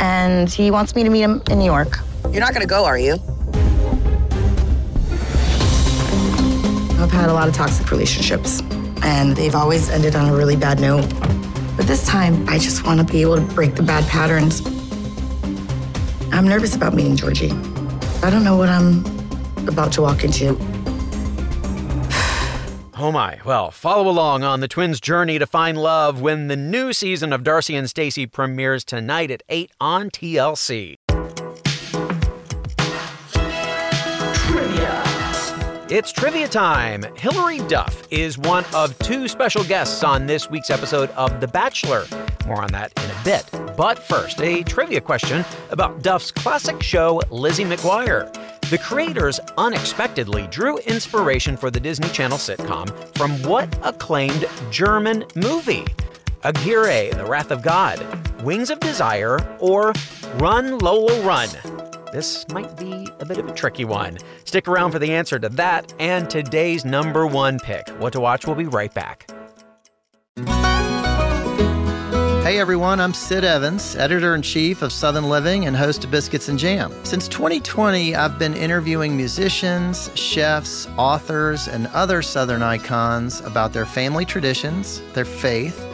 And 0.00 0.50
he 0.50 0.72
wants 0.72 0.96
me 0.96 1.04
to 1.04 1.08
meet 1.08 1.22
him 1.22 1.40
in 1.52 1.60
New 1.60 1.66
York. 1.66 1.98
You're 2.32 2.40
not 2.40 2.52
gonna 2.52 2.66
go, 2.66 2.84
are 2.84 2.98
you? 2.98 3.16
I've 6.98 7.10
had 7.10 7.28
a 7.28 7.32
lot 7.32 7.48
of 7.48 7.54
toxic 7.54 7.90
relationships, 7.90 8.60
and 9.02 9.36
they've 9.36 9.54
always 9.54 9.90
ended 9.90 10.14
on 10.16 10.28
a 10.28 10.36
really 10.36 10.56
bad 10.56 10.80
note. 10.80 11.08
But 11.76 11.86
this 11.86 12.06
time, 12.06 12.48
I 12.48 12.58
just 12.58 12.86
want 12.86 13.06
to 13.06 13.12
be 13.12 13.22
able 13.22 13.36
to 13.36 13.42
break 13.54 13.74
the 13.74 13.82
bad 13.82 14.08
patterns. 14.08 14.60
I'm 16.32 16.46
nervous 16.48 16.74
about 16.74 16.94
meeting 16.94 17.16
Georgie. 17.16 17.50
I 18.22 18.30
don't 18.30 18.44
know 18.44 18.56
what 18.56 18.68
I'm 18.68 19.04
about 19.68 19.92
to 19.94 20.02
walk 20.02 20.24
into. 20.24 20.56
Oh 22.96 23.10
my. 23.10 23.40
Well, 23.44 23.72
follow 23.72 24.08
along 24.08 24.44
on 24.44 24.60
the 24.60 24.68
twins' 24.68 25.00
journey 25.00 25.40
to 25.40 25.46
find 25.46 25.76
love 25.76 26.20
when 26.20 26.46
the 26.46 26.56
new 26.56 26.92
season 26.92 27.32
of 27.32 27.42
Darcy 27.42 27.74
and 27.74 27.90
Stacy 27.90 28.24
premieres 28.24 28.84
tonight 28.84 29.32
at 29.32 29.42
8 29.48 29.72
on 29.80 30.10
TLC. 30.10 30.98
It's 35.96 36.10
trivia 36.10 36.48
time. 36.48 37.04
Hilary 37.18 37.58
Duff 37.68 38.02
is 38.10 38.36
one 38.36 38.64
of 38.74 38.98
two 38.98 39.28
special 39.28 39.62
guests 39.62 40.02
on 40.02 40.26
this 40.26 40.50
week's 40.50 40.70
episode 40.70 41.08
of 41.10 41.40
The 41.40 41.46
Bachelor. 41.46 42.06
More 42.48 42.62
on 42.62 42.72
that 42.72 42.92
in 42.98 43.08
a 43.08 43.22
bit. 43.22 43.76
But 43.76 44.00
first, 44.00 44.40
a 44.40 44.64
trivia 44.64 45.00
question 45.00 45.44
about 45.70 46.02
Duff's 46.02 46.32
classic 46.32 46.82
show, 46.82 47.22
Lizzie 47.30 47.62
McGuire. 47.62 48.28
The 48.70 48.78
creators 48.78 49.38
unexpectedly 49.56 50.48
drew 50.48 50.78
inspiration 50.78 51.56
for 51.56 51.70
the 51.70 51.78
Disney 51.78 52.08
Channel 52.08 52.38
sitcom 52.38 52.90
from 53.16 53.40
what 53.44 53.72
acclaimed 53.86 54.46
German 54.72 55.24
movie? 55.36 55.86
Aguirre, 56.42 57.12
The 57.12 57.24
Wrath 57.24 57.52
of 57.52 57.62
God, 57.62 58.04
Wings 58.42 58.70
of 58.70 58.80
Desire, 58.80 59.38
or 59.60 59.92
Run 60.38 60.76
Lola 60.80 61.20
Run? 61.20 61.83
This 62.14 62.46
might 62.50 62.76
be 62.76 63.08
a 63.18 63.24
bit 63.24 63.38
of 63.38 63.48
a 63.48 63.52
tricky 63.52 63.84
one. 63.84 64.18
Stick 64.44 64.68
around 64.68 64.92
for 64.92 65.00
the 65.00 65.12
answer 65.12 65.36
to 65.36 65.48
that 65.48 65.92
and 65.98 66.30
today's 66.30 66.84
number 66.84 67.26
one 67.26 67.58
pick. 67.58 67.88
What 67.98 68.12
to 68.12 68.20
watch, 68.20 68.46
we'll 68.46 68.54
be 68.54 68.66
right 68.66 68.94
back. 68.94 69.28
Hey 72.44 72.60
everyone, 72.60 73.00
I'm 73.00 73.14
Sid 73.14 73.42
Evans, 73.42 73.96
editor 73.96 74.36
in 74.36 74.42
chief 74.42 74.82
of 74.82 74.92
Southern 74.92 75.24
Living 75.24 75.66
and 75.66 75.74
host 75.74 76.04
of 76.04 76.12
Biscuits 76.12 76.48
and 76.48 76.56
Jam. 76.56 76.92
Since 77.02 77.26
2020, 77.26 78.14
I've 78.14 78.38
been 78.38 78.54
interviewing 78.54 79.16
musicians, 79.16 80.08
chefs, 80.14 80.86
authors, 80.96 81.66
and 81.66 81.88
other 81.88 82.22
Southern 82.22 82.62
icons 82.62 83.40
about 83.40 83.72
their 83.72 83.86
family 83.86 84.24
traditions, 84.24 85.02
their 85.14 85.24
faith, 85.24 85.93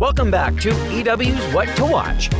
Welcome 0.00 0.30
back 0.30 0.56
to 0.62 0.70
EW's 0.70 1.52
What 1.52 1.68
to 1.76 1.84
Watch. 1.84 2.30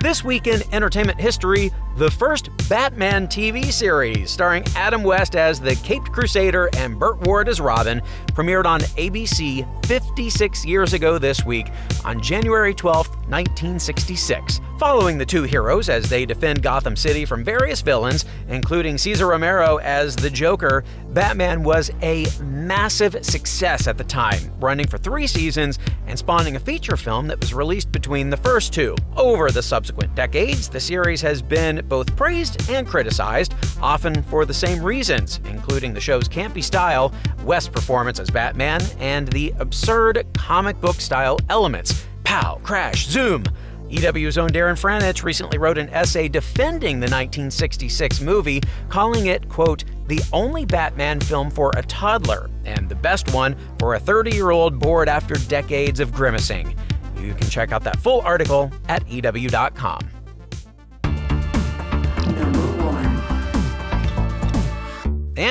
This 0.00 0.24
week 0.24 0.48
in 0.48 0.62
entertainment 0.74 1.20
history, 1.20 1.70
the 1.96 2.10
first 2.10 2.50
Batman 2.68 3.28
TV 3.28 3.70
series, 3.70 4.30
starring 4.30 4.64
Adam 4.74 5.04
West 5.04 5.36
as 5.36 5.60
the 5.60 5.76
Caped 5.76 6.10
Crusader 6.10 6.68
and 6.76 6.98
Burt 6.98 7.20
Ward 7.20 7.48
as 7.48 7.60
Robin, 7.60 8.02
premiered 8.32 8.64
on 8.64 8.80
ABC 8.80 9.86
56 9.86 10.64
years 10.64 10.92
ago 10.92 11.18
this 11.18 11.44
week 11.44 11.68
on 12.04 12.20
January 12.20 12.74
12, 12.74 13.08
1966. 13.08 14.60
Following 14.78 15.18
the 15.18 15.26
two 15.26 15.44
heroes 15.44 15.88
as 15.88 16.08
they 16.08 16.26
defend 16.26 16.62
Gotham 16.62 16.96
City 16.96 17.24
from 17.24 17.44
various 17.44 17.80
villains, 17.80 18.24
including 18.48 18.98
Cesar 18.98 19.28
Romero 19.28 19.76
as 19.78 20.16
the 20.16 20.30
Joker, 20.30 20.82
Batman 21.10 21.62
was 21.62 21.92
a 22.02 22.26
massive 22.42 23.24
success 23.24 23.86
at 23.86 23.96
the 23.96 24.04
time, 24.04 24.50
running 24.58 24.88
for 24.88 24.98
three 24.98 25.28
seasons 25.28 25.78
and 26.08 26.18
spawning 26.18 26.56
a 26.56 26.60
feature 26.60 26.96
film 26.96 27.28
that 27.28 27.40
was 27.40 27.54
released 27.54 27.92
between 27.92 28.30
the 28.30 28.36
first 28.36 28.72
two. 28.72 28.96
Over 29.16 29.52
the 29.52 29.62
subsequent 29.62 30.14
decades, 30.16 30.68
the 30.68 30.80
series 30.80 31.22
has 31.22 31.40
been 31.40 31.83
both 31.88 32.14
praised 32.16 32.70
and 32.70 32.86
criticized, 32.86 33.54
often 33.80 34.22
for 34.24 34.44
the 34.44 34.54
same 34.54 34.82
reasons, 34.82 35.40
including 35.44 35.94
the 35.94 36.00
show's 36.00 36.28
campy 36.28 36.62
style, 36.62 37.12
West's 37.44 37.68
performance 37.68 38.18
as 38.18 38.30
Batman, 38.30 38.80
and 38.98 39.28
the 39.28 39.54
absurd 39.58 40.26
comic 40.34 40.80
book 40.80 40.96
style 40.96 41.38
elements. 41.48 42.06
Pow, 42.24 42.60
crash, 42.62 43.06
zoom! 43.06 43.44
EW's 43.90 44.38
own 44.38 44.50
Darren 44.50 44.80
Franich 44.80 45.22
recently 45.22 45.58
wrote 45.58 45.78
an 45.78 45.88
essay 45.90 46.26
defending 46.28 46.96
the 46.96 47.04
1966 47.04 48.20
movie, 48.20 48.60
calling 48.88 49.26
it, 49.26 49.48
quote, 49.48 49.84
the 50.06 50.20
only 50.32 50.64
Batman 50.64 51.20
film 51.20 51.50
for 51.50 51.70
a 51.76 51.82
toddler, 51.82 52.50
and 52.64 52.88
the 52.88 52.94
best 52.94 53.32
one 53.32 53.56
for 53.78 53.94
a 53.94 54.00
30 54.00 54.32
year 54.34 54.50
old 54.50 54.78
bored 54.78 55.08
after 55.08 55.34
decades 55.34 56.00
of 56.00 56.12
grimacing. 56.12 56.76
You 57.20 57.34
can 57.34 57.48
check 57.48 57.72
out 57.72 57.84
that 57.84 57.98
full 58.00 58.20
article 58.22 58.70
at 58.88 59.08
EW.com. 59.08 60.13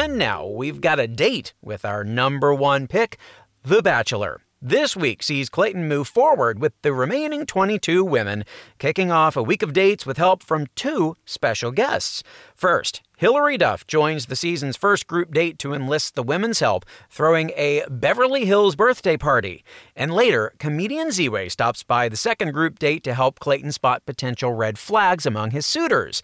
And 0.03 0.17
now 0.17 0.45
we've 0.45 0.81
got 0.81 0.99
a 0.99 1.07
date 1.07 1.53
with 1.61 1.85
our 1.85 2.03
number 2.03 2.53
one 2.53 2.87
pick, 2.87 3.17
The 3.63 3.81
Bachelor. 3.81 4.41
This 4.61 4.97
week 4.97 5.23
sees 5.23 5.47
Clayton 5.47 5.87
move 5.87 6.09
forward 6.09 6.59
with 6.59 6.73
the 6.81 6.91
remaining 6.91 7.45
22 7.45 8.03
women, 8.03 8.43
kicking 8.79 9.11
off 9.11 9.37
a 9.37 9.41
week 9.41 9.63
of 9.63 9.71
dates 9.71 10.05
with 10.05 10.17
help 10.17 10.43
from 10.43 10.67
two 10.75 11.15
special 11.23 11.71
guests. 11.71 12.21
First, 12.53 13.01
Hilary 13.15 13.57
Duff 13.57 13.87
joins 13.87 14.25
the 14.25 14.35
season's 14.35 14.75
first 14.75 15.07
group 15.07 15.33
date 15.33 15.57
to 15.59 15.73
enlist 15.73 16.15
the 16.15 16.23
women's 16.23 16.59
help, 16.59 16.85
throwing 17.09 17.51
a 17.51 17.85
Beverly 17.89 18.43
Hills 18.43 18.75
birthday 18.75 19.15
party. 19.15 19.63
And 19.95 20.13
later, 20.13 20.51
comedian 20.59 21.11
Z-Way 21.11 21.47
stops 21.47 21.81
by 21.81 22.09
the 22.09 22.17
second 22.17 22.51
group 22.51 22.77
date 22.77 23.05
to 23.05 23.13
help 23.13 23.39
Clayton 23.39 23.71
spot 23.71 24.05
potential 24.05 24.51
red 24.51 24.77
flags 24.77 25.25
among 25.25 25.51
his 25.51 25.65
suitors. 25.65 26.21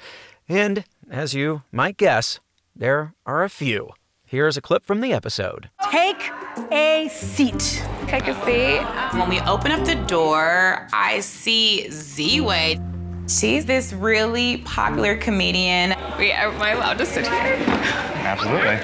And, 0.49 0.83
as 1.09 1.33
you 1.33 1.61
might 1.71 1.95
guess, 1.95 2.41
there 2.79 3.13
are 3.25 3.43
a 3.43 3.49
few. 3.49 3.89
Here's 4.25 4.55
a 4.55 4.61
clip 4.61 4.85
from 4.85 5.01
the 5.01 5.11
episode. 5.11 5.69
Take 5.91 6.31
a 6.71 7.09
seat. 7.11 7.83
Take 8.07 8.27
a 8.27 8.33
seat. 8.45 8.81
When 9.19 9.27
we 9.27 9.41
open 9.41 9.71
up 9.71 9.85
the 9.85 9.95
door, 10.07 10.87
I 10.93 11.19
see 11.19 11.89
Z-Way. 11.91 12.79
She's 13.27 13.65
this 13.65 13.91
really 13.91 14.59
popular 14.59 15.17
comedian. 15.17 15.93
Wait, 16.17 16.31
am 16.31 16.61
I 16.61 16.71
allowed 16.71 16.97
to 16.99 17.05
sit 17.05 17.27
here? 17.27 17.57
Absolutely. 18.15 18.79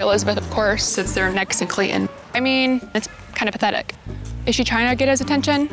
Elizabeth, 0.00 0.36
of 0.36 0.48
course, 0.50 0.84
sits 0.84 1.14
there 1.14 1.32
next 1.32 1.58
to 1.60 1.66
Clayton. 1.66 2.08
I 2.34 2.40
mean, 2.40 2.86
it's 2.94 3.08
kind 3.34 3.48
of 3.48 3.52
pathetic. 3.52 3.94
Is 4.44 4.54
she 4.54 4.64
trying 4.64 4.90
to 4.90 4.96
get 4.96 5.08
his 5.08 5.20
attention? 5.22 5.68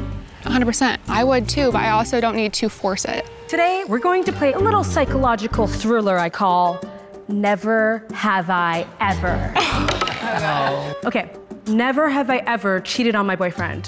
100%. 0.51 0.97
I 1.07 1.23
would 1.23 1.47
too, 1.47 1.71
but 1.71 1.81
I 1.81 1.89
also 1.91 2.19
don't 2.21 2.35
need 2.35 2.53
to 2.53 2.69
force 2.69 3.05
it. 3.05 3.29
Today, 3.47 3.83
we're 3.87 3.99
going 3.99 4.23
to 4.25 4.33
play 4.33 4.53
a 4.53 4.59
little 4.59 4.83
psychological 4.83 5.67
thriller 5.67 6.17
I 6.17 6.29
call 6.29 6.79
Never 7.27 8.05
Have 8.13 8.49
I 8.49 8.85
Ever. 8.99 9.53
oh. 9.55 10.93
Okay, 11.05 11.31
never 11.67 12.09
have 12.09 12.29
I 12.29 12.37
ever 12.39 12.79
cheated 12.81 13.15
on 13.15 13.25
my 13.25 13.35
boyfriend. 13.35 13.83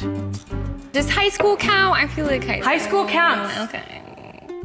Does 0.91 1.09
high 1.09 1.29
school 1.29 1.55
count? 1.57 1.97
I 1.97 2.07
feel 2.07 2.25
like 2.25 2.45
high, 2.45 2.59
High 2.59 2.77
school 2.77 3.05
counts. 3.05 3.57
Okay. 3.59 4.01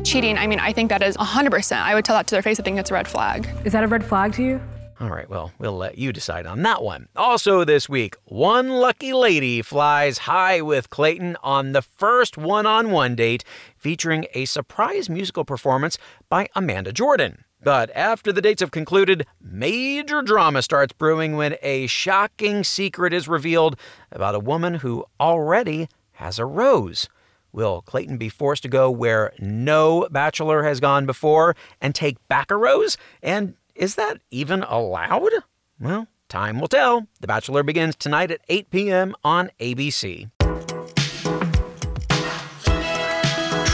Cheating, 0.04 0.36
I 0.38 0.46
mean, 0.46 0.58
I 0.60 0.72
think 0.72 0.88
that 0.90 1.02
is 1.02 1.16
100%. 1.16 1.76
I 1.76 1.94
would 1.94 2.04
tell 2.04 2.16
that 2.16 2.26
to 2.28 2.34
their 2.34 2.42
face. 2.42 2.58
I 2.60 2.62
think 2.62 2.76
that's 2.76 2.90
a 2.90 2.94
red 2.94 3.08
flag. 3.08 3.48
Is 3.64 3.72
that 3.72 3.84
a 3.84 3.86
red 3.88 4.04
flag 4.04 4.32
to 4.34 4.42
you? 4.42 4.60
All 5.04 5.10
right, 5.10 5.28
well, 5.28 5.52
we'll 5.58 5.76
let 5.76 5.98
you 5.98 6.14
decide 6.14 6.46
on 6.46 6.62
that 6.62 6.82
one. 6.82 7.08
Also, 7.14 7.62
this 7.62 7.90
week, 7.90 8.16
one 8.24 8.70
lucky 8.70 9.12
lady 9.12 9.60
flies 9.60 10.16
high 10.16 10.62
with 10.62 10.88
Clayton 10.88 11.36
on 11.42 11.72
the 11.72 11.82
first 11.82 12.38
one 12.38 12.64
on 12.64 12.90
one 12.90 13.14
date, 13.14 13.44
featuring 13.76 14.24
a 14.32 14.46
surprise 14.46 15.10
musical 15.10 15.44
performance 15.44 15.98
by 16.30 16.48
Amanda 16.56 16.90
Jordan. 16.90 17.44
But 17.62 17.90
after 17.94 18.32
the 18.32 18.40
dates 18.40 18.62
have 18.62 18.70
concluded, 18.70 19.26
major 19.42 20.22
drama 20.22 20.62
starts 20.62 20.94
brewing 20.94 21.36
when 21.36 21.56
a 21.60 21.86
shocking 21.86 22.64
secret 22.64 23.12
is 23.12 23.28
revealed 23.28 23.78
about 24.10 24.34
a 24.34 24.40
woman 24.40 24.76
who 24.76 25.04
already 25.20 25.86
has 26.12 26.38
a 26.38 26.46
rose. 26.46 27.10
Will 27.52 27.82
Clayton 27.82 28.16
be 28.16 28.30
forced 28.30 28.62
to 28.62 28.70
go 28.70 28.90
where 28.90 29.34
no 29.38 30.08
bachelor 30.10 30.62
has 30.62 30.80
gone 30.80 31.04
before 31.04 31.54
and 31.78 31.94
take 31.94 32.16
back 32.26 32.50
a 32.50 32.56
rose? 32.56 32.96
And 33.22 33.54
is 33.74 33.96
that 33.96 34.20
even 34.30 34.62
allowed? 34.62 35.32
Well, 35.80 36.06
time 36.28 36.60
will 36.60 36.68
tell. 36.68 37.06
The 37.20 37.26
Bachelor 37.26 37.62
begins 37.62 37.96
tonight 37.96 38.30
at 38.30 38.40
8 38.48 38.70
p.m. 38.70 39.14
on 39.24 39.50
ABC. 39.60 40.30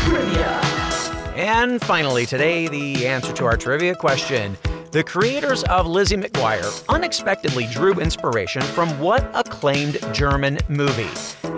Trivia. 0.03 0.61
And 1.37 1.81
finally, 1.83 2.27
today, 2.27 2.69
the 2.69 3.07
answer 3.07 3.33
to 3.35 3.45
our 3.45 3.57
trivia 3.57 3.95
question. 3.95 4.57
The 4.93 5.05
creators 5.05 5.63
of 5.65 5.87
Lizzie 5.87 6.17
McGuire 6.17 6.85
unexpectedly 6.89 7.67
drew 7.67 7.93
inspiration 7.93 8.63
from 8.63 8.89
what 8.99 9.31
acclaimed 9.35 9.99
German 10.13 10.59
movie? 10.69 11.09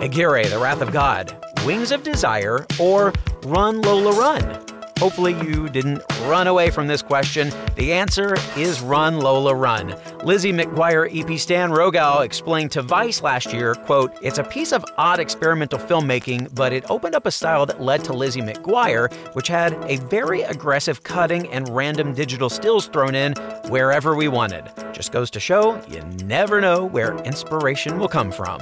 Aguirre, 0.05 0.45
The 0.47 0.59
Wrath 0.59 0.81
of 0.81 0.91
God, 0.91 1.35
Wings 1.65 1.91
of 1.91 2.03
Desire, 2.03 2.67
or 2.79 3.11
Run 3.45 3.81
Lola 3.81 4.11
Run? 4.13 4.72
Hopefully, 5.03 5.33
you 5.45 5.67
didn't 5.67 6.01
run 6.27 6.47
away 6.47 6.69
from 6.69 6.87
this 6.87 7.01
question. 7.01 7.51
The 7.75 7.91
answer 7.91 8.37
is 8.55 8.79
Run 8.79 9.19
Lola 9.19 9.53
Run. 9.53 9.97
Lizzie 10.23 10.53
McGuire 10.53 11.11
EP 11.13 11.37
Stan 11.37 11.71
Rogow 11.71 12.23
explained 12.23 12.71
to 12.71 12.81
Vice 12.81 13.21
last 13.21 13.51
year, 13.51 13.75
quote, 13.75 14.13
It's 14.21 14.37
a 14.37 14.45
piece 14.45 14.71
of 14.71 14.85
odd 14.97 15.19
experimental 15.19 15.77
filmmaking, 15.77 16.55
but 16.55 16.71
it 16.71 16.89
opened 16.89 17.15
up 17.15 17.25
a 17.25 17.31
style 17.31 17.65
that 17.65 17.81
led 17.81 18.05
to 18.05 18.13
Lizzie 18.13 18.39
McGuire, 18.39 19.11
which 19.35 19.49
had 19.49 19.73
a 19.91 19.97
very 19.97 20.43
aggressive 20.43 21.03
cutting 21.03 21.51
and 21.51 21.67
random 21.67 22.13
digital 22.13 22.49
stills 22.49 22.87
thrown 22.87 23.13
in 23.13 23.33
wherever 23.67 24.15
we 24.15 24.29
wanted. 24.29 24.71
Just 24.93 25.11
goes 25.11 25.29
to 25.31 25.39
show 25.41 25.81
you 25.89 26.01
never 26.25 26.61
know 26.61 26.85
where 26.85 27.17
inspiration 27.23 27.99
will 27.99 28.07
come 28.07 28.31
from. 28.31 28.61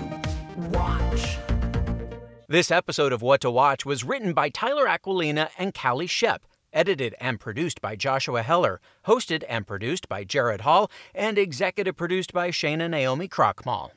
This 2.51 2.69
episode 2.69 3.13
of 3.13 3.21
What 3.21 3.39
to 3.41 3.49
Watch 3.49 3.85
was 3.85 4.03
written 4.03 4.33
by 4.33 4.49
Tyler 4.49 4.85
Aquilina 4.85 5.51
and 5.57 5.73
Callie 5.73 6.05
Shep, 6.05 6.43
edited 6.73 7.15
and 7.17 7.39
produced 7.39 7.79
by 7.79 7.95
Joshua 7.95 8.41
Heller, 8.43 8.81
hosted 9.07 9.45
and 9.47 9.65
produced 9.65 10.09
by 10.09 10.25
Jared 10.25 10.59
Hall, 10.59 10.91
and 11.15 11.37
executive 11.37 11.95
produced 11.95 12.33
by 12.33 12.51
Shana 12.51 12.89
Naomi 12.89 13.29
Krochmal. 13.29 13.89